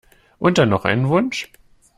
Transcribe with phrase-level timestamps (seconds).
[0.39, 1.51] Und dann noch einen Wunsch?